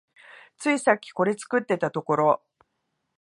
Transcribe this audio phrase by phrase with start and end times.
[0.57, 2.41] ついさっきこれ作ってたところ